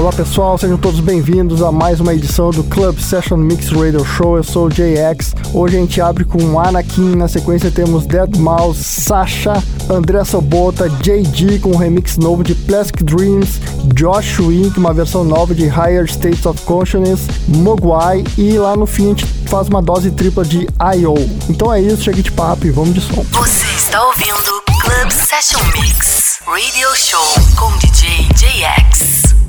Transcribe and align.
Olá 0.00 0.14
pessoal, 0.14 0.56
sejam 0.56 0.78
todos 0.78 0.98
bem-vindos 0.98 1.62
a 1.62 1.70
mais 1.70 2.00
uma 2.00 2.14
edição 2.14 2.50
do 2.50 2.64
Club 2.64 2.98
Session 2.98 3.36
Mix 3.36 3.68
Radio 3.68 4.02
Show. 4.02 4.38
Eu 4.38 4.42
sou 4.42 4.64
o 4.64 4.70
JX. 4.70 5.34
Hoje 5.52 5.76
a 5.76 5.80
gente 5.80 6.00
abre 6.00 6.24
com 6.24 6.58
Anakin, 6.58 7.14
na 7.16 7.28
sequência 7.28 7.70
temos 7.70 8.06
Dead 8.06 8.34
Mouse, 8.38 8.82
Sasha, 8.82 9.62
André 9.90 10.24
Sobota, 10.24 10.88
JD 10.88 11.58
com 11.58 11.72
um 11.72 11.76
remix 11.76 12.16
novo 12.16 12.42
de 12.42 12.54
Plastic 12.54 13.02
Dreams, 13.02 13.60
Josh 13.94 14.38
Wink, 14.38 14.78
uma 14.78 14.94
versão 14.94 15.22
nova 15.22 15.54
de 15.54 15.66
Higher 15.66 16.06
States 16.06 16.46
of 16.46 16.62
Consciousness, 16.62 17.26
Mogwai 17.46 18.24
e 18.38 18.56
lá 18.56 18.74
no 18.74 18.86
fim 18.86 19.04
a 19.04 19.08
gente 19.08 19.26
faz 19.50 19.68
uma 19.68 19.82
dose 19.82 20.10
tripla 20.12 20.46
de 20.46 20.60
I.O. 20.96 21.14
Então 21.50 21.70
é 21.70 21.78
isso, 21.78 22.04
chega 22.04 22.22
de 22.22 22.32
papo 22.32 22.66
e 22.66 22.70
vamos 22.70 22.94
de 22.94 23.02
som. 23.02 23.22
Você 23.32 23.66
está 23.76 24.02
ouvindo 24.06 24.62
Club 24.80 25.10
Session 25.10 25.60
Mix 25.78 26.38
Radio 26.46 26.88
Show 26.96 27.34
com 27.54 27.70
DJ 27.76 28.28
JX. 28.34 29.39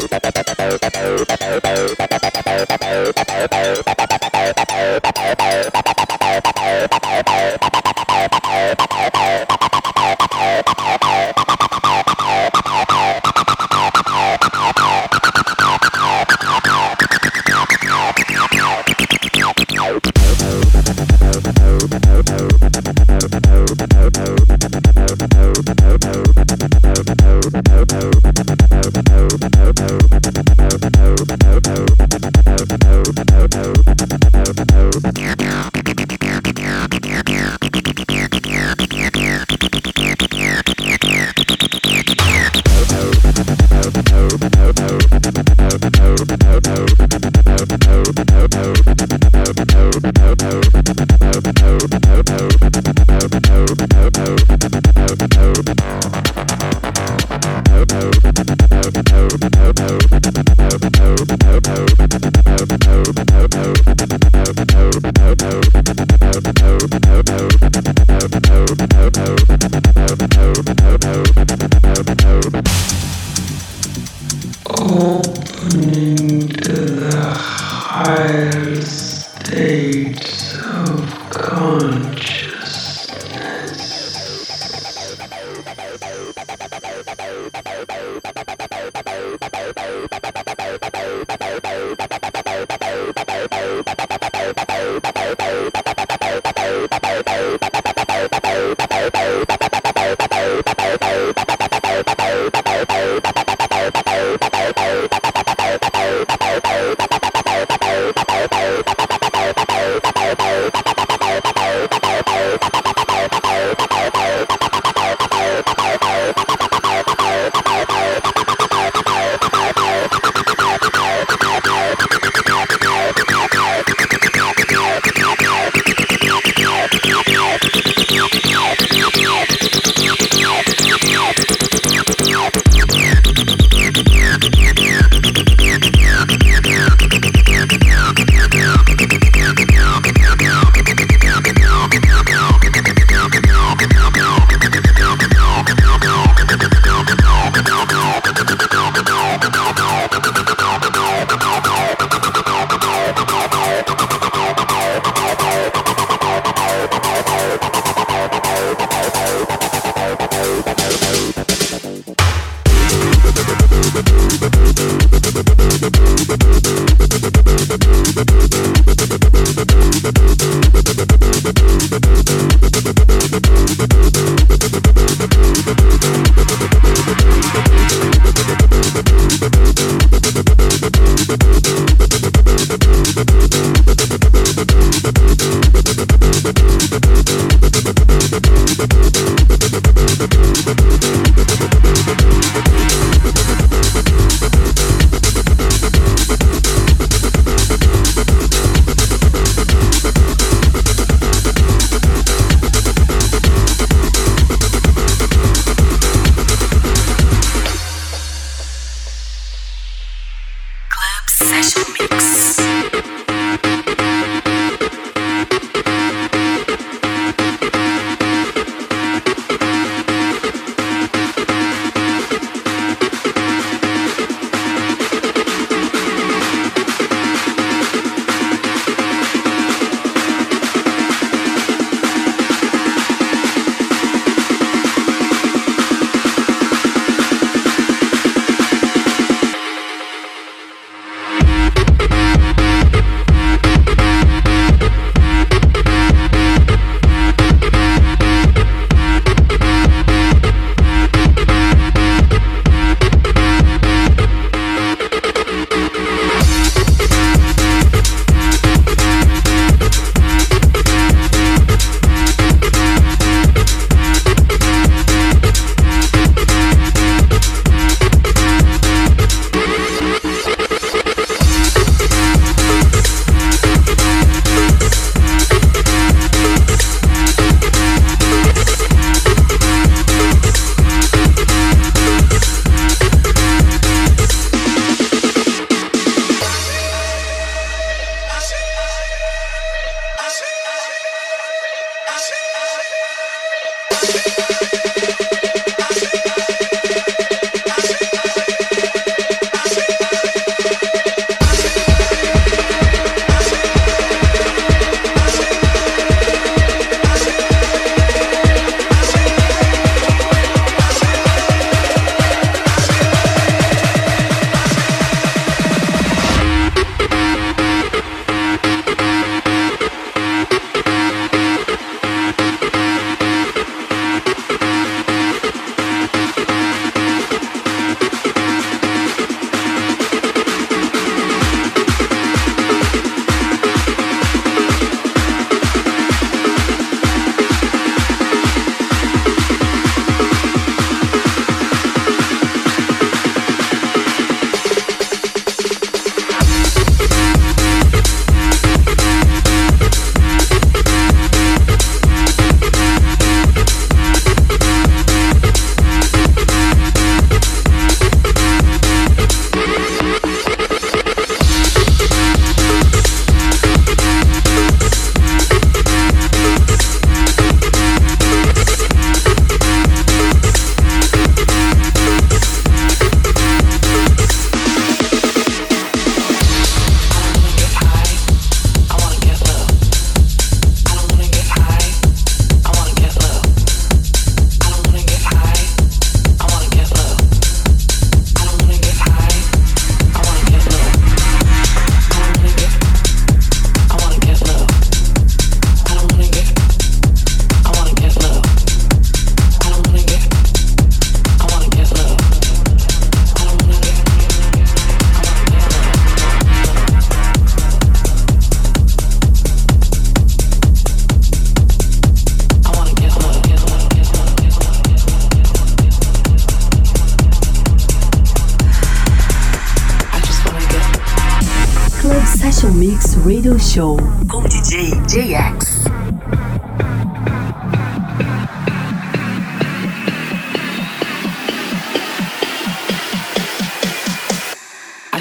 States 0.00 0.72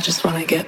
just 0.02 0.26
want 0.26 0.38
to 0.38 0.45
get 0.45 0.68